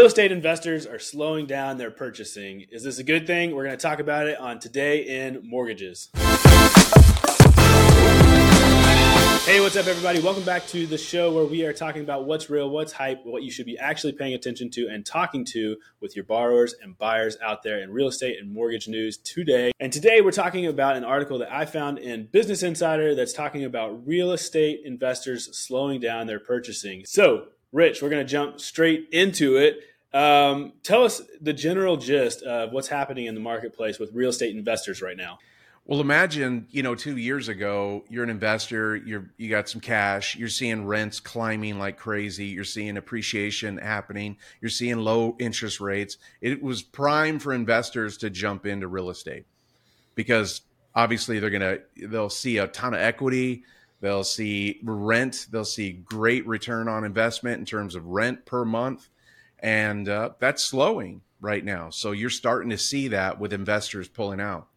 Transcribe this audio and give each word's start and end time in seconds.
Real 0.00 0.06
estate 0.06 0.32
investors 0.32 0.86
are 0.86 0.98
slowing 0.98 1.44
down 1.44 1.76
their 1.76 1.90
purchasing. 1.90 2.64
Is 2.70 2.82
this 2.82 2.98
a 2.98 3.04
good 3.04 3.26
thing? 3.26 3.54
We're 3.54 3.64
going 3.64 3.76
to 3.76 3.82
talk 3.82 3.98
about 3.98 4.28
it 4.28 4.40
on 4.40 4.58
Today 4.58 5.02
in 5.02 5.42
Mortgages. 5.44 6.08
Hey, 9.44 9.60
what's 9.60 9.76
up, 9.76 9.86
everybody? 9.86 10.20
Welcome 10.20 10.44
back 10.44 10.66
to 10.68 10.86
the 10.86 10.96
show 10.96 11.30
where 11.30 11.44
we 11.44 11.66
are 11.66 11.74
talking 11.74 12.00
about 12.00 12.24
what's 12.24 12.48
real, 12.48 12.70
what's 12.70 12.92
hype, 12.92 13.26
what 13.26 13.42
you 13.42 13.50
should 13.50 13.66
be 13.66 13.76
actually 13.76 14.14
paying 14.14 14.32
attention 14.32 14.70
to 14.70 14.88
and 14.88 15.04
talking 15.04 15.44
to 15.50 15.76
with 16.00 16.16
your 16.16 16.24
borrowers 16.24 16.74
and 16.82 16.96
buyers 16.96 17.36
out 17.44 17.62
there 17.62 17.82
in 17.82 17.92
real 17.92 18.08
estate 18.08 18.38
and 18.40 18.50
mortgage 18.50 18.88
news 18.88 19.18
today. 19.18 19.70
And 19.80 19.92
today 19.92 20.22
we're 20.22 20.30
talking 20.30 20.64
about 20.64 20.96
an 20.96 21.04
article 21.04 21.36
that 21.40 21.52
I 21.52 21.66
found 21.66 21.98
in 21.98 22.24
Business 22.32 22.62
Insider 22.62 23.14
that's 23.14 23.34
talking 23.34 23.66
about 23.66 24.06
real 24.06 24.32
estate 24.32 24.80
investors 24.82 25.54
slowing 25.54 26.00
down 26.00 26.26
their 26.26 26.40
purchasing. 26.40 27.04
So, 27.04 27.48
Rich, 27.72 28.00
we're 28.02 28.08
going 28.08 28.26
to 28.26 28.32
jump 28.32 28.60
straight 28.60 29.08
into 29.12 29.56
it. 29.56 29.84
Um, 30.12 30.72
tell 30.82 31.04
us 31.04 31.22
the 31.40 31.52
general 31.52 31.96
gist 31.96 32.42
of 32.42 32.72
what's 32.72 32.88
happening 32.88 33.26
in 33.26 33.34
the 33.34 33.40
marketplace 33.40 33.98
with 33.98 34.12
real 34.12 34.30
estate 34.30 34.56
investors 34.56 35.00
right 35.00 35.16
now. 35.16 35.38
Well, 35.86 36.00
imagine, 36.00 36.66
you 36.70 36.82
know, 36.82 36.94
two 36.94 37.16
years 37.16 37.48
ago, 37.48 38.04
you're 38.08 38.22
an 38.22 38.30
investor, 38.30 38.96
you're 38.96 39.30
you 39.38 39.48
got 39.48 39.68
some 39.68 39.80
cash, 39.80 40.36
you're 40.36 40.48
seeing 40.48 40.86
rents 40.86 41.20
climbing 41.20 41.78
like 41.78 41.96
crazy, 41.96 42.46
you're 42.46 42.64
seeing 42.64 42.96
appreciation 42.96 43.78
happening, 43.78 44.36
you're 44.60 44.68
seeing 44.68 44.98
low 44.98 45.36
interest 45.38 45.80
rates. 45.80 46.18
It 46.40 46.62
was 46.62 46.82
prime 46.82 47.38
for 47.38 47.52
investors 47.52 48.18
to 48.18 48.30
jump 48.30 48.66
into 48.66 48.88
real 48.88 49.10
estate 49.10 49.46
because 50.14 50.60
obviously 50.94 51.38
they're 51.40 51.50
gonna 51.50 51.78
they'll 51.96 52.30
see 52.30 52.58
a 52.58 52.68
ton 52.68 52.94
of 52.94 53.00
equity, 53.00 53.64
They'll 54.00 54.24
see 54.24 54.80
rent. 54.82 55.46
They'll 55.50 55.64
see 55.64 55.92
great 55.92 56.46
return 56.46 56.88
on 56.88 57.04
investment 57.04 57.58
in 57.58 57.66
terms 57.66 57.94
of 57.94 58.06
rent 58.06 58.46
per 58.46 58.64
month. 58.64 59.08
And 59.62 60.08
uh, 60.08 60.30
that's 60.38 60.64
slowing 60.64 61.22
right 61.40 61.64
now. 61.64 61.90
So 61.90 62.12
you're 62.12 62.30
starting 62.30 62.70
to 62.70 62.78
see 62.78 63.08
that 63.08 63.38
with 63.38 63.52
investors 63.52 64.08
pulling 64.08 64.40
out. 64.40 64.68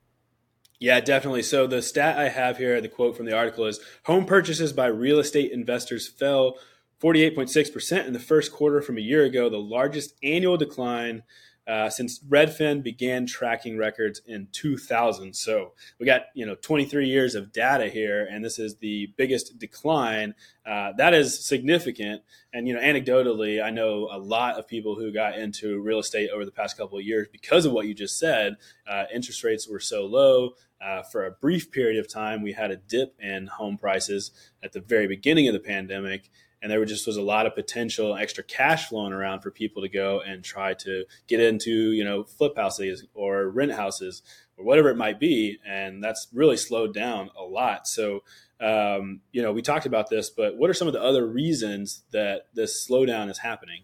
Yeah, 0.79 0.99
definitely. 0.99 1.43
So 1.43 1.65
the 1.65 1.81
stat 1.81 2.17
I 2.17 2.29
have 2.29 2.57
here, 2.57 2.81
the 2.81 2.89
quote 2.89 3.15
from 3.15 3.25
the 3.25 3.35
article 3.35 3.65
is 3.65 3.79
home 4.03 4.25
purchases 4.25 4.73
by 4.73 4.87
real 4.87 5.19
estate 5.19 5.51
investors 5.51 6.07
fell 6.07 6.57
48.6% 7.01 8.07
in 8.07 8.13
the 8.13 8.19
first 8.19 8.51
quarter 8.51 8.81
from 8.81 8.97
a 8.97 9.01
year 9.01 9.23
ago, 9.23 9.49
the 9.49 9.57
largest 9.57 10.15
annual 10.23 10.57
decline 10.57 11.23
uh, 11.67 11.89
since 11.89 12.19
Redfin 12.19 12.83
began 12.83 13.25
tracking 13.25 13.77
records 13.77 14.21
in 14.25 14.47
2000. 14.51 15.33
So 15.35 15.73
we 15.99 16.05
got 16.05 16.23
you 16.33 16.45
know 16.45 16.55
23 16.55 17.07
years 17.07 17.35
of 17.35 17.51
data 17.51 17.87
here, 17.87 18.27
and 18.29 18.43
this 18.43 18.59
is 18.59 18.77
the 18.77 19.13
biggest 19.17 19.57
decline. 19.57 20.35
Uh, 20.65 20.91
that 20.97 21.13
is 21.13 21.45
significant. 21.45 22.21
And 22.53 22.67
you 22.67 22.73
know, 22.73 22.81
anecdotally, 22.81 23.63
I 23.63 23.69
know 23.69 24.09
a 24.11 24.17
lot 24.17 24.59
of 24.59 24.67
people 24.67 24.95
who 24.95 25.11
got 25.11 25.37
into 25.37 25.81
real 25.81 25.99
estate 25.99 26.29
over 26.29 26.45
the 26.45 26.51
past 26.51 26.77
couple 26.77 26.97
of 26.97 27.05
years 27.05 27.27
because 27.31 27.65
of 27.65 27.71
what 27.71 27.87
you 27.87 27.93
just 27.93 28.17
said. 28.19 28.57
Uh, 28.87 29.05
interest 29.13 29.43
rates 29.43 29.67
were 29.67 29.79
so 29.79 30.05
low. 30.05 30.51
Uh, 30.81 31.01
for 31.01 31.25
a 31.25 31.31
brief 31.31 31.71
period 31.71 31.97
of 31.97 32.09
time, 32.11 32.41
we 32.41 32.51
had 32.51 32.69
a 32.69 32.75
dip 32.75 33.15
in 33.21 33.47
home 33.47 33.77
prices 33.77 34.31
at 34.61 34.73
the 34.73 34.81
very 34.81 35.07
beginning 35.07 35.47
of 35.47 35.53
the 35.53 35.59
pandemic, 35.59 36.29
and 36.63 36.71
there 36.71 36.83
just 36.85 37.05
was 37.05 37.17
a 37.17 37.21
lot 37.21 37.45
of 37.45 37.53
potential 37.53 38.15
extra 38.15 38.41
cash 38.41 38.87
flowing 38.87 39.11
around 39.11 39.41
for 39.41 39.51
people 39.51 39.81
to 39.81 39.89
go 39.89 40.21
and 40.21 40.45
try 40.45 40.73
to 40.73 41.03
get 41.27 41.41
into 41.41 41.91
you 41.91 42.05
know 42.05 42.23
flip 42.23 42.55
houses 42.55 43.05
or 43.13 43.49
rent 43.49 43.73
houses 43.73 44.23
or 44.57 44.63
whatever 44.63 44.89
it 44.89 44.95
might 44.95 45.19
be. 45.19 45.59
And 45.67 46.01
that's 46.01 46.29
really 46.31 46.55
slowed 46.55 46.93
down 46.93 47.29
a 47.37 47.43
lot. 47.43 47.85
So 47.85 48.23
um, 48.61 49.19
you 49.33 49.41
know 49.41 49.51
we 49.51 49.61
talked 49.61 49.85
about 49.85 50.09
this 50.09 50.29
but 50.29 50.55
what 50.55 50.69
are 50.69 50.73
some 50.73 50.87
of 50.87 50.93
the 50.93 51.01
other 51.01 51.27
reasons 51.27 52.03
that 52.11 52.47
this 52.53 52.87
slowdown 52.87 53.29
is 53.29 53.39
happening? 53.39 53.83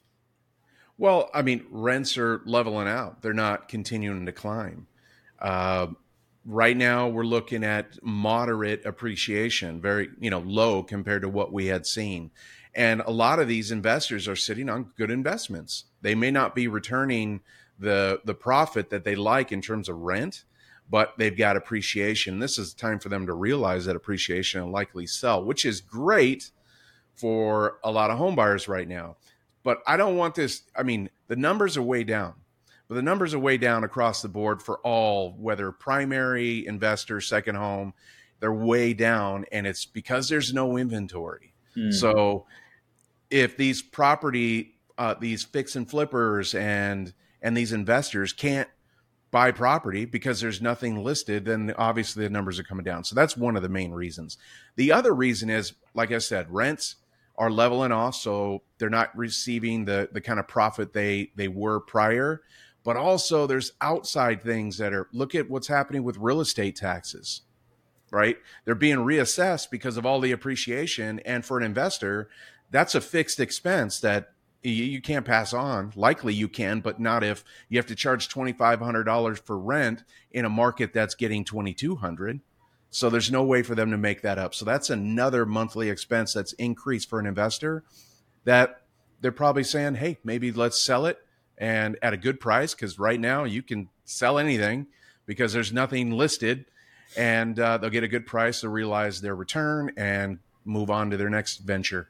Well 0.98 1.30
i 1.34 1.42
mean 1.42 1.66
rents 1.70 2.18
are 2.18 2.42
leveling 2.46 2.88
out. 2.88 3.22
They're 3.22 3.34
not 3.34 3.68
continuing 3.68 4.26
to 4.26 4.32
climb. 4.32 4.88
Uh, 5.38 5.88
right 6.52 6.76
now 6.76 7.08
we're 7.08 7.24
looking 7.24 7.64
at 7.64 8.02
moderate 8.04 8.86
appreciation 8.86 9.80
very 9.80 10.10
you 10.20 10.30
know 10.30 10.40
low 10.40 10.82
compared 10.82 11.22
to 11.22 11.30
what 11.30 11.54
we 11.54 11.68
had 11.68 11.86
seen 11.86 12.32
and 12.76 13.02
a 13.02 13.12
lot 13.12 13.40
of 13.40 13.48
these 13.48 13.72
investors 13.72 14.28
are 14.28 14.36
sitting 14.36 14.70
on 14.70 14.92
good 14.98 15.12
investments. 15.12 15.86
They 16.02 16.16
may 16.16 16.32
not 16.32 16.56
be 16.56 16.68
returning 16.68 17.42
the 17.78 18.22
the 18.26 18.34
profit 18.34 18.90
that 18.90 19.04
they 19.04 19.16
like 19.16 19.52
in 19.52 19.62
terms 19.62 19.90
of 19.90 19.98
rent, 19.98 20.44
but 20.90 21.14
they've 21.18 21.36
got 21.36 21.58
appreciation. 21.58 22.40
This 22.40 22.58
is 22.58 22.74
time 22.74 23.00
for 23.00 23.10
them 23.10 23.26
to 23.26 23.34
realize 23.34 23.86
that 23.86 23.96
appreciation 23.96 24.62
and 24.62 24.72
likely 24.72 25.08
sell, 25.08 25.44
which 25.44 25.66
is 25.66 25.82
great 25.82 26.52
for 27.16 27.80
a 27.84 27.92
lot 27.92 28.12
of 28.12 28.18
home 28.18 28.36
buyers 28.36 28.68
right 28.68 28.88
now. 28.88 29.18
But 29.64 29.82
I 29.88 29.98
don't 29.98 30.16
want 30.16 30.36
this. 30.36 30.64
I 30.76 30.84
mean, 30.84 31.10
the 31.28 31.36
numbers 31.36 31.76
are 31.76 31.82
way 31.82 32.04
down, 32.04 32.36
but 32.90 32.96
the 32.96 33.04
numbers 33.04 33.36
are 33.36 33.40
way 33.40 33.58
down 33.58 33.84
across 33.84 34.24
the 34.24 34.28
board 34.28 34.64
for 34.64 34.80
all, 34.80 35.32
whether 35.34 35.72
primary 35.72 36.66
investor, 36.66 37.22
second 37.22 37.56
home, 37.56 37.94
they're 38.40 38.52
way 38.52 38.94
down, 38.94 39.46
and 39.52 39.68
it's 39.68 39.86
because 39.86 40.28
there's 40.28 40.54
no 40.54 40.76
inventory. 40.76 41.54
Mm. 41.78 41.94
So 41.94 42.48
if 43.30 43.56
these 43.58 43.84
property, 43.84 44.74
uh, 44.98 45.14
these 45.20 45.44
fix 45.44 45.76
and 45.76 45.88
flippers 45.88 46.56
and 46.56 47.14
and 47.42 47.56
these 47.56 47.72
investors 47.72 48.34
can't 48.34 48.68
buy 49.32 49.52
property 49.52 50.06
because 50.06 50.42
there's 50.42 50.62
nothing 50.62 51.04
listed, 51.04 51.46
then 51.46 51.74
obviously 51.78 52.24
the 52.24 52.30
numbers 52.30 52.60
are 52.60 52.64
coming 52.64 52.84
down. 52.84 53.04
So 53.04 53.14
that's 53.14 53.38
one 53.38 53.56
of 53.56 53.62
the 53.62 53.70
main 53.70 53.92
reasons. 53.92 54.38
The 54.76 54.92
other 54.92 55.14
reason 55.14 55.50
is, 55.50 55.74
like 55.94 56.12
I 56.12 56.18
said, 56.18 56.48
rents 56.50 56.96
are 57.38 57.52
leveling 57.52 57.92
off, 57.92 58.16
so 58.16 58.64
they're 58.80 58.90
not 58.90 59.16
receiving 59.16 59.86
the 59.86 60.10
the 60.12 60.22
kind 60.22 60.40
of 60.40 60.48
profit 60.48 60.94
they 60.94 61.32
they 61.36 61.48
were 61.48 61.80
prior. 61.80 62.42
But 62.84 62.98
also, 62.98 63.46
there's 63.46 63.74
outside 63.82 64.42
things 64.42 64.78
that 64.78 64.94
are 64.94 65.08
look 65.12 65.36
at 65.36 65.50
what's 65.50 65.68
happening 65.68 66.04
with 66.04 66.18
real 66.18 66.42
estate 66.42 66.76
taxes 66.76 67.42
right? 68.12 68.38
They're 68.66 68.76
being 68.76 68.98
reassessed 68.98 69.70
because 69.70 69.98
of 69.98 70.06
all 70.06 70.20
the 70.20 70.32
appreciation. 70.32 71.20
And 71.20 71.46
for 71.46 71.58
an 71.58 71.64
investor, 71.64 72.30
that's 72.72 72.96
a 72.96 73.02
fixed 73.02 73.40
expense 73.40 74.00
that 74.02 74.30
you, 74.62 75.02
can't 75.02 75.26
pass 75.26 75.54
on. 75.54 75.94
Likely 75.96 76.34
you 76.34 76.50
can, 76.50 76.82
but 76.82 77.00
not 77.00 77.24
if 77.24 77.44
you 77.70 77.78
have 77.78 77.86
to 77.88 77.96
charge 77.96 78.28
twenty 78.28 78.52
five 78.52 78.80
hundred 78.80 79.06
dollars 79.06 79.40
for 79.40 79.58
rent 79.58 80.04
in 80.32 80.44
a 80.44 80.50
market 80.50 80.94
that's 80.94 81.16
getting 81.16 81.46
twenty 81.46 81.74
two 81.74 81.96
hundred. 81.96 82.42
So 82.90 83.10
there's 83.10 83.32
no 83.32 83.44
way 83.44 83.62
for 83.64 83.76
them 83.76 83.92
to 83.92 83.98
make 83.98 84.22
that 84.24 84.38
up. 84.38 84.54
So 84.54 84.66
that's 84.66 84.90
another 84.90 85.46
monthly 85.46 85.90
expense 85.90 86.34
that's 86.34 86.54
increased 86.54 87.10
for 87.10 87.20
an 87.20 87.28
investor 87.28 87.84
that 88.46 88.82
they're 89.22 89.32
probably 89.32 89.64
saying, 89.64 89.96
hey, 89.96 90.18
maybe 90.24 90.52
let's 90.52 90.82
sell 90.82 91.06
it 91.06 91.20
and 91.60 91.98
at 92.02 92.14
a 92.14 92.18
good 92.18 92.40
price 92.40 92.74
because 92.74 92.98
right 92.98 93.20
now 93.20 93.44
you 93.44 93.62
can 93.62 93.90
sell 94.06 94.40
anything 94.40 94.88
because 95.26 95.54
there's 95.54 95.74
nothing 95.74 96.12
listed 96.12 96.66
and 97.18 97.60
uh, 97.60 97.78
they'll 97.78 97.90
get 97.90 98.04
a 98.04 98.08
good 98.08 98.26
price. 98.26 98.62
They'll 98.62 98.72
realize 98.72 99.22
their 99.22 99.36
return 99.36 99.92
and 99.98 100.40
move 100.66 100.90
on 100.90 101.12
to 101.12 101.18
their 101.18 101.30
next 101.30 101.58
venture. 101.58 102.10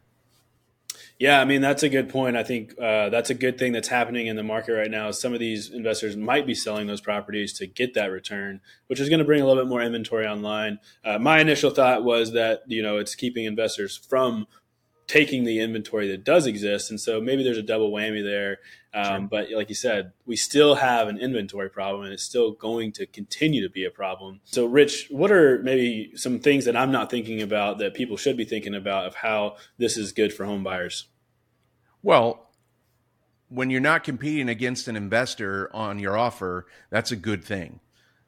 Yeah, 1.18 1.42
I 1.42 1.46
mean 1.46 1.60
that's 1.60 1.84
a 1.84 1.90
good 1.90 2.10
point. 2.10 2.38
I 2.38 2.44
think 2.44 2.80
uh, 2.80 3.10
that's 3.10 3.30
a 3.30 3.34
good 3.34 3.58
thing 3.58 3.74
that's 3.74 3.90
happening 3.90 4.28
in 4.28 4.38
the 4.38 4.44
market 4.44 4.74
right 4.74 4.90
now. 4.90 5.12
Some 5.12 5.34
of 5.34 5.40
these 5.40 5.70
investors 5.70 6.16
might 6.16 6.48
be 6.48 6.56
selling 6.56 6.88
those 6.88 7.02
properties 7.02 7.52
to 7.54 7.68
get 7.68 7.94
that 7.96 8.08
return, 8.08 8.62
which 8.88 9.02
is 9.02 9.10
going 9.10 9.20
to 9.20 9.26
bring 9.26 9.42
a 9.42 9.46
little 9.46 9.62
bit 9.62 9.70
more 9.70 9.82
inventory 9.82 10.26
online. 10.26 10.80
Uh, 11.04 11.20
my 11.20 11.40
initial 11.40 11.72
thought 11.72 12.06
was 12.06 12.32
that 12.32 12.64
you 12.68 12.82
know 12.82 12.98
it's 12.98 13.16
keeping 13.16 13.44
investors 13.44 13.98
from 13.98 14.48
taking 15.10 15.44
the 15.44 15.60
inventory 15.60 16.08
that 16.08 16.24
does 16.24 16.46
exist. 16.46 16.92
And 16.92 17.02
so 17.02 17.20
maybe 17.20 17.44
there's 17.44 17.58
a 17.58 17.64
double 17.64 17.92
whammy 17.92 18.24
there. 18.24 18.60
Um, 18.94 19.22
sure. 19.24 19.28
But 19.28 19.52
like 19.52 19.68
you 19.68 19.76
said, 19.76 20.14
we 20.28 20.36
still 20.36 20.76
have 20.76 21.08
an 21.08 21.18
inventory 21.18 21.70
problem 21.70 22.04
and 22.04 22.14
it's 22.14 22.24
still 22.24 22.52
going 22.52 22.92
to 22.94 23.08
continue 23.08 23.64
to 23.64 23.70
be 23.72 23.84
a 23.86 23.90
problem. 23.90 24.40
So, 24.46 24.68
Rich, 24.68 25.08
what 25.10 25.32
are 25.32 25.62
maybe 25.64 26.12
some 26.16 26.40
things 26.40 26.66
that 26.66 26.78
I'm 26.78 26.92
not 26.92 27.10
thinking 27.10 27.42
about 27.42 27.80
that 27.80 27.96
people 27.96 28.18
should 28.18 28.38
be 28.38 28.46
thinking 28.46 28.76
about 28.76 29.08
of 29.08 29.16
how 29.16 29.58
this 29.80 29.98
is 29.98 30.12
good 30.12 30.32
for 30.32 30.46
home 30.46 30.64
buyers? 30.64 31.08
Well, 32.04 32.48
when 33.50 33.72
you're 33.72 33.82
not 33.82 34.04
competing 34.04 34.48
against 34.48 34.88
an 34.88 34.96
investor 34.96 35.76
on 35.76 35.98
your 35.98 36.16
offer, 36.16 36.68
that's 36.92 37.12
a 37.12 37.16
good 37.16 37.44
thing. 37.44 37.80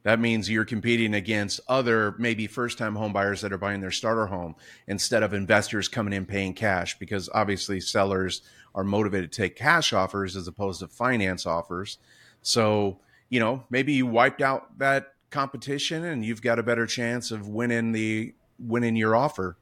That 0.04 0.20
means 0.20 0.50
you're 0.50 0.66
competing 0.66 1.14
against 1.14 1.60
other 1.68 2.16
maybe 2.18 2.48
first 2.48 2.78
time 2.78 2.96
home 2.96 3.14
buyers 3.14 3.42
that 3.42 3.54
are 3.54 3.58
buying 3.58 3.82
their 3.82 3.92
starter 3.92 4.28
home 4.28 4.56
instead 4.88 5.24
of 5.24 5.34
investors 5.34 5.88
coming 5.88 6.14
in 6.14 6.26
paying 6.26 6.54
cash 6.54 6.98
because 6.98 7.30
obviously 7.34 7.80
sellers 7.80 8.42
are 8.74 8.84
motivated 8.84 9.32
to 9.32 9.42
take 9.42 9.56
cash 9.56 9.94
offers 9.94 10.36
as 10.36 10.48
opposed 10.48 10.80
to 10.80 10.88
finance 10.88 11.46
offers. 11.46 11.98
So, 12.42 13.00
you 13.30 13.40
know, 13.40 13.64
maybe 13.70 13.94
you 13.94 14.08
wiped 14.08 14.42
out 14.42 14.78
that 14.80 15.14
competition 15.30 16.04
and 16.04 16.26
you've 16.26 16.42
got 16.42 16.60
a 16.60 16.64
better 16.64 16.88
chance 16.88 17.32
of 17.32 17.48
winning 17.48 17.92
the 17.92 18.34
winning 18.60 18.96
your 18.96 19.16
offer. 19.16 19.58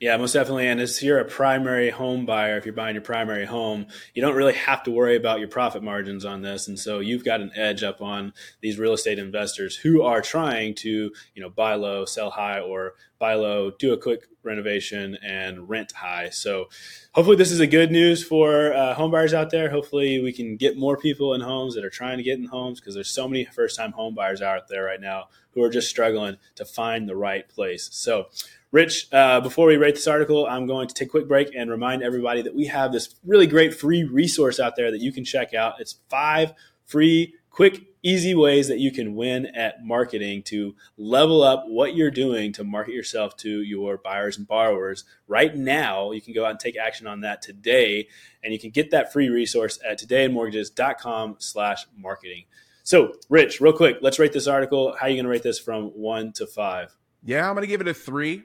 Yeah, 0.00 0.16
most 0.16 0.32
definitely. 0.34 0.68
And 0.68 0.80
if 0.80 1.02
you're 1.02 1.18
a 1.18 1.24
primary 1.24 1.90
home 1.90 2.24
buyer, 2.24 2.56
if 2.56 2.64
you're 2.64 2.72
buying 2.72 2.94
your 2.94 3.02
primary 3.02 3.44
home, 3.44 3.86
you 4.14 4.22
don't 4.22 4.36
really 4.36 4.52
have 4.52 4.84
to 4.84 4.92
worry 4.92 5.16
about 5.16 5.40
your 5.40 5.48
profit 5.48 5.82
margins 5.82 6.24
on 6.24 6.42
this. 6.42 6.68
And 6.68 6.78
so 6.78 7.00
you've 7.00 7.24
got 7.24 7.40
an 7.40 7.50
edge 7.56 7.82
up 7.82 8.00
on 8.00 8.32
these 8.60 8.78
real 8.78 8.92
estate 8.92 9.18
investors 9.18 9.74
who 9.74 10.02
are 10.02 10.22
trying 10.22 10.76
to, 10.76 10.88
you 11.34 11.42
know, 11.42 11.50
buy 11.50 11.74
low, 11.74 12.04
sell 12.04 12.30
high, 12.30 12.60
or 12.60 12.94
buy 13.18 13.34
low, 13.34 13.72
do 13.72 13.92
a 13.92 13.98
quick 13.98 14.28
renovation 14.44 15.18
and 15.20 15.68
rent 15.68 15.90
high. 15.90 16.28
So 16.30 16.68
hopefully 17.12 17.36
this 17.36 17.50
is 17.50 17.58
a 17.58 17.66
good 17.66 17.90
news 17.90 18.22
for 18.22 18.72
uh, 18.72 18.94
home 18.94 19.10
buyers 19.10 19.34
out 19.34 19.50
there. 19.50 19.68
Hopefully 19.68 20.22
we 20.22 20.32
can 20.32 20.56
get 20.56 20.78
more 20.78 20.96
people 20.96 21.34
in 21.34 21.40
homes 21.40 21.74
that 21.74 21.84
are 21.84 21.90
trying 21.90 22.18
to 22.18 22.22
get 22.22 22.38
in 22.38 22.44
homes 22.44 22.78
because 22.80 22.94
there's 22.94 23.10
so 23.10 23.26
many 23.26 23.44
first 23.46 23.76
time 23.76 23.90
home 23.90 24.14
buyers 24.14 24.42
out 24.42 24.68
there 24.68 24.84
right 24.84 25.00
now 25.00 25.24
who 25.52 25.62
are 25.64 25.70
just 25.70 25.90
struggling 25.90 26.36
to 26.54 26.64
find 26.64 27.08
the 27.08 27.16
right 27.16 27.48
place. 27.48 27.88
So 27.90 28.26
Rich, 28.70 29.08
uh, 29.12 29.40
before 29.40 29.66
we 29.66 29.76
rate 29.76 29.94
this 29.94 30.06
article, 30.06 30.46
I'm 30.46 30.66
going 30.66 30.88
to 30.88 30.94
take 30.94 31.08
a 31.08 31.10
quick 31.10 31.26
break 31.26 31.54
and 31.56 31.70
remind 31.70 32.02
everybody 32.02 32.42
that 32.42 32.54
we 32.54 32.66
have 32.66 32.92
this 32.92 33.14
really 33.24 33.46
great 33.46 33.72
free 33.74 34.04
resource 34.04 34.60
out 34.60 34.76
there 34.76 34.90
that 34.90 35.00
you 35.00 35.10
can 35.10 35.24
check 35.24 35.54
out. 35.54 35.80
It's 35.80 35.96
five 36.10 36.52
free, 36.84 37.34
quick, 37.50 37.86
easy 38.02 38.34
ways 38.34 38.68
that 38.68 38.78
you 38.78 38.92
can 38.92 39.14
win 39.14 39.46
at 39.46 39.82
marketing 39.84 40.42
to 40.42 40.74
level 40.98 41.42
up 41.42 41.64
what 41.66 41.96
you're 41.96 42.10
doing 42.10 42.52
to 42.52 42.62
market 42.62 42.92
yourself 42.92 43.36
to 43.38 43.62
your 43.62 43.96
buyers 43.96 44.36
and 44.36 44.46
borrowers. 44.46 45.04
Right 45.26 45.56
now, 45.56 46.10
you 46.10 46.20
can 46.20 46.34
go 46.34 46.44
out 46.44 46.50
and 46.50 46.60
take 46.60 46.76
action 46.76 47.06
on 47.06 47.22
that 47.22 47.40
today, 47.40 48.08
and 48.42 48.52
you 48.52 48.58
can 48.58 48.70
get 48.70 48.90
that 48.90 49.14
free 49.14 49.30
resource 49.30 49.78
at 49.88 49.98
todayinmortgages.com 49.98 51.36
slash 51.38 51.86
marketing. 51.96 52.44
So, 52.82 53.14
Rich, 53.30 53.62
real 53.62 53.72
quick, 53.72 53.98
let's 54.02 54.18
rate 54.18 54.34
this 54.34 54.46
article. 54.46 54.94
How 54.98 55.06
are 55.06 55.08
you 55.08 55.16
going 55.16 55.24
to 55.24 55.30
rate 55.30 55.42
this 55.42 55.58
from 55.58 55.86
one 55.86 56.32
to 56.34 56.46
five? 56.46 56.94
Yeah, 57.24 57.48
I'm 57.48 57.54
going 57.54 57.62
to 57.62 57.68
give 57.68 57.80
it 57.80 57.88
a 57.88 57.94
three. 57.94 58.44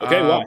Okay, 0.00 0.22
why? 0.22 0.44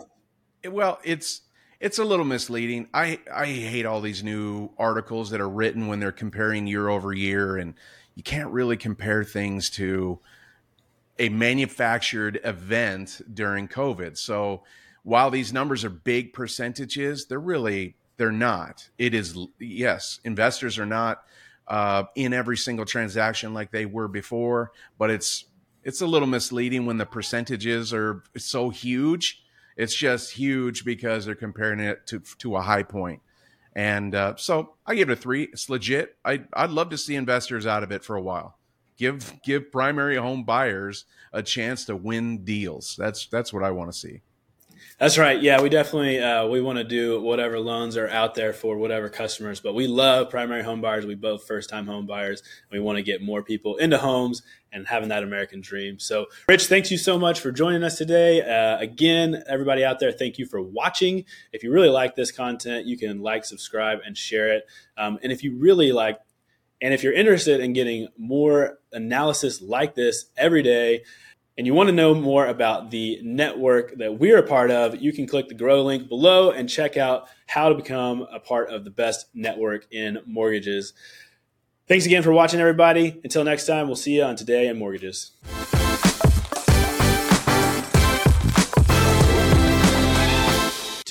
It, 0.64 0.74
well, 0.74 1.00
it's 1.04 1.42
it's 1.80 2.00
a 2.00 2.04
little 2.06 2.26
misleading. 2.26 2.88
I 2.94 3.20
I 3.32 3.46
hate 3.46 3.86
all 3.86 4.02
these 4.02 4.24
new 4.24 4.70
articles 4.78 5.32
that 5.32 5.42
are 5.42 5.50
written 5.50 5.88
when 5.88 6.00
they're 6.00 6.12
comparing 6.12 6.66
year 6.66 6.90
over 6.90 7.14
year, 7.14 7.58
and 7.58 7.76
you 8.16 8.24
can't 8.24 8.50
really 8.52 8.78
compare 8.78 9.24
things 9.24 9.70
to 9.72 10.20
a 11.20 11.30
manufactured 11.30 12.40
event 12.44 13.22
during 13.34 13.68
COVID. 13.68 14.18
So 14.18 14.64
while 15.04 15.30
these 15.30 15.54
numbers 15.54 15.84
are 15.84 15.90
big 15.90 16.34
percentages, 16.34 17.26
they're 17.26 17.40
really 17.40 17.96
they're 18.18 18.32
not. 18.32 18.90
It 18.98 19.14
is 19.14 19.38
yes, 19.60 20.20
investors 20.24 20.80
are 20.80 20.86
not 20.86 21.24
uh, 21.68 22.06
in 22.16 22.34
every 22.34 22.58
single 22.58 22.86
transaction 22.86 23.54
like 23.54 23.72
they 23.72 23.86
were 23.86 24.08
before, 24.08 24.72
but 24.98 25.10
it's 25.10 25.46
it's 25.84 26.02
a 26.02 26.08
little 26.08 26.28
misleading 26.28 26.86
when 26.86 26.98
the 26.98 27.06
percentages 27.06 27.94
are 27.94 28.24
so 28.38 28.70
huge 28.70 29.43
it's 29.76 29.96
just 29.96 30.32
huge 30.32 30.86
because 30.86 31.26
they're 31.26 31.36
comparing 31.36 31.80
it 31.80 32.06
to 32.08 32.22
to 32.40 32.56
a 32.56 32.62
high 32.62 32.84
point. 32.84 33.22
And 33.76 34.14
uh, 34.14 34.36
so 34.38 34.76
I 34.86 34.96
give 34.96 35.10
it 35.10 35.14
a 35.14 35.16
three. 35.16 35.44
It's 35.44 35.70
legit. 35.70 36.16
I, 36.24 36.44
I'd 36.54 36.70
love 36.70 36.90
to 36.90 36.98
see 36.98 37.16
investors 37.16 37.66
out 37.66 37.84
of 37.84 37.92
it 37.92 38.04
for 38.04 38.16
a 38.16 38.22
while. 38.22 38.58
Give 38.98 39.34
give 39.44 39.72
primary 39.72 40.18
home 40.18 40.44
buyers 40.44 41.06
a 41.32 41.42
chance 41.42 41.86
to 41.86 41.96
win 41.96 42.44
deals. 42.44 42.96
That's 42.98 43.26
that's 43.28 43.52
what 43.52 43.64
I 43.64 43.72
want 43.72 43.92
to 43.92 43.98
see. 43.98 44.22
That's 45.00 45.18
right. 45.18 45.42
Yeah, 45.42 45.62
we 45.62 45.70
definitely 45.70 46.20
uh, 46.20 46.48
we 46.48 46.62
want 46.62 46.78
to 46.78 46.84
do 46.84 47.22
whatever 47.22 47.60
loans 47.60 47.98
are 47.98 48.08
out 48.08 48.36
there 48.36 48.54
for 48.54 48.78
whatever 48.78 49.10
customers. 49.10 49.60
But 49.60 49.74
we 49.74 49.88
love 49.88 50.30
primary 50.30 50.64
home 50.64 50.82
buyers. 50.82 51.06
We 51.06 51.16
both 51.16 51.46
first 51.46 51.70
time 51.70 51.88
home 51.88 52.06
buyers. 52.06 52.44
we 52.72 52.80
want 52.80 52.98
to 52.98 53.04
get 53.04 53.22
more 53.22 53.44
people 53.44 53.78
into 53.78 53.98
homes 53.98 54.42
and 54.72 54.88
having 54.88 55.10
that 55.10 55.24
American 55.24 55.62
dream. 55.62 56.00
So, 56.00 56.28
Rich, 56.48 56.68
thanks 56.68 56.90
you 56.90 56.98
so 56.98 57.20
much 57.20 57.40
for 57.40 57.52
joining 57.52 57.84
us 57.84 57.98
today. 57.98 58.42
Uh, 58.42 58.80
again, 58.80 59.44
everybody 59.48 59.84
out 59.84 60.00
there, 60.00 60.12
thank 60.12 60.38
you 60.38 60.46
for 60.46 60.62
watching. 60.62 61.26
If 61.52 61.64
you 61.64 61.72
really 61.72 61.90
like 61.90 62.16
this 62.16 62.32
content, 62.32 62.86
you 62.86 62.98
can 62.98 63.22
like, 63.22 63.46
subscribe, 63.46 64.00
and 64.06 64.18
share 64.18 64.54
it. 64.54 64.66
Um, 64.98 65.20
and 65.22 65.32
if 65.32 65.44
you 65.44 65.56
really 65.58 65.92
like 65.92 66.20
and 66.84 66.94
if 66.94 67.02
you're 67.02 67.14
interested 67.14 67.62
in 67.62 67.72
getting 67.72 68.10
more 68.18 68.80
analysis 68.92 69.62
like 69.62 69.96
this 69.96 70.26
every 70.36 70.62
day, 70.62 71.04
and 71.58 71.68
you 71.68 71.74
want 71.74 71.88
to 71.88 71.94
know 71.94 72.16
more 72.16 72.48
about 72.48 72.92
the 72.92 73.20
network 73.24 73.98
that 73.98 74.20
we're 74.20 74.40
a 74.40 74.44
part 74.44 74.72
of, 74.72 75.02
you 75.02 75.14
can 75.14 75.28
click 75.28 75.48
the 75.48 75.54
grow 75.54 75.84
link 75.84 76.10
below 76.10 76.52
and 76.52 76.68
check 76.68 76.98
out 76.98 77.28
how 77.48 77.70
to 77.70 77.76
become 77.76 78.26
a 78.32 78.40
part 78.40 78.70
of 78.70 78.84
the 78.84 78.90
best 78.90 79.28
network 79.34 79.86
in 79.92 80.20
mortgages. 80.26 80.94
Thanks 81.88 82.06
again 82.06 82.24
for 82.24 82.32
watching, 82.32 82.60
everybody. 82.60 83.20
Until 83.24 83.44
next 83.44 83.68
time, 83.68 83.88
we'll 83.88 83.96
see 83.96 84.16
you 84.16 84.24
on 84.24 84.36
Today 84.36 84.68
in 84.68 84.80
Mortgages. 84.80 85.32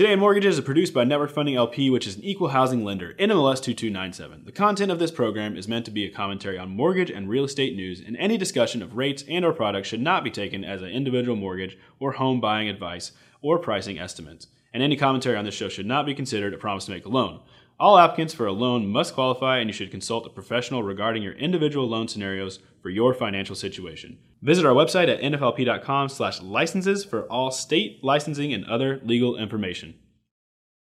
Today 0.02 0.14
in 0.14 0.18
Mortgages 0.18 0.58
is 0.58 0.64
produced 0.64 0.92
by 0.92 1.04
Network 1.04 1.30
Funding 1.30 1.54
LP, 1.54 1.88
which 1.88 2.08
is 2.08 2.16
an 2.16 2.24
equal 2.24 2.48
housing 2.48 2.82
lender, 2.82 3.14
NMLS 3.20 3.62
2297. 3.62 4.44
The 4.44 4.50
content 4.50 4.90
of 4.90 4.98
this 4.98 5.12
program 5.12 5.56
is 5.56 5.68
meant 5.68 5.84
to 5.84 5.92
be 5.92 6.04
a 6.04 6.10
commentary 6.10 6.58
on 6.58 6.74
mortgage 6.74 7.08
and 7.08 7.28
real 7.28 7.44
estate 7.44 7.76
news, 7.76 8.02
and 8.04 8.16
any 8.16 8.36
discussion 8.36 8.82
of 8.82 8.96
rates 8.96 9.22
and 9.28 9.44
or 9.44 9.52
products 9.52 9.86
should 9.86 10.00
not 10.00 10.24
be 10.24 10.30
taken 10.32 10.64
as 10.64 10.82
an 10.82 10.88
individual 10.88 11.36
mortgage 11.36 11.78
or 12.00 12.10
home 12.10 12.40
buying 12.40 12.68
advice 12.68 13.12
or 13.42 13.60
pricing 13.60 13.96
estimates. 13.96 14.48
And 14.74 14.82
any 14.82 14.96
commentary 14.96 15.36
on 15.36 15.44
this 15.44 15.54
show 15.54 15.68
should 15.68 15.86
not 15.86 16.04
be 16.04 16.16
considered 16.16 16.52
a 16.52 16.58
promise 16.58 16.86
to 16.86 16.90
make 16.90 17.06
a 17.06 17.08
loan. 17.08 17.38
All 17.80 17.98
applicants 17.98 18.34
for 18.34 18.46
a 18.46 18.52
loan 18.52 18.86
must 18.86 19.14
qualify, 19.14 19.58
and 19.58 19.68
you 19.68 19.74
should 19.74 19.90
consult 19.90 20.26
a 20.26 20.30
professional 20.30 20.82
regarding 20.82 21.22
your 21.22 21.32
individual 21.32 21.88
loan 21.88 22.06
scenarios 22.06 22.60
for 22.80 22.90
your 22.90 23.12
financial 23.14 23.56
situation. 23.56 24.18
Visit 24.40 24.64
our 24.64 24.74
website 24.74 25.08
at 25.08 25.20
nflp.com/licenses 25.20 27.04
for 27.04 27.22
all 27.30 27.50
state 27.50 28.02
licensing 28.04 28.52
and 28.52 28.64
other 28.66 29.00
legal 29.04 29.36
information. 29.36 29.94